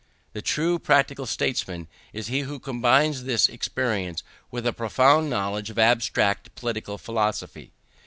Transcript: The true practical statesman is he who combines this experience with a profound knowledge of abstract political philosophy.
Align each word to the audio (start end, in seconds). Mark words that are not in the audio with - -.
The 0.33 0.41
true 0.41 0.79
practical 0.79 1.27
statesman 1.27 1.87
is 2.11 2.25
he 2.25 2.39
who 2.39 2.57
combines 2.59 3.23
this 3.23 3.47
experience 3.47 4.23
with 4.49 4.65
a 4.65 4.73
profound 4.73 5.29
knowledge 5.29 5.69
of 5.69 5.77
abstract 5.77 6.55
political 6.55 6.97
philosophy. 6.97 7.71